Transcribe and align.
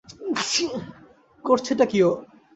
করছেটা 1.45 1.85
কী 1.91 1.99
ও? 2.03 2.11